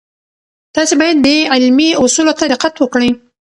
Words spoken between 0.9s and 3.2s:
باید د علمي اصولو ته دقت وکړئ.